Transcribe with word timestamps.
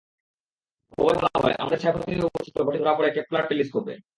খবরে 0.93 1.15
বলা 1.15 1.39
হয়, 1.43 1.55
আমাদের 1.59 1.79
ছায়াপথেই 1.79 2.21
অবস্থিত 2.21 2.55
গ্রহটি 2.57 2.79
ধরা 2.79 2.93
পড়ে 2.93 3.09
কেপলার 3.11 3.47
টেলি-স্কোপে। 3.47 3.95